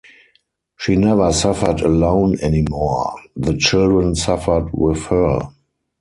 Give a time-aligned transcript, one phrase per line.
[0.77, 5.49] She never suffered alone any more: the children suffered with her.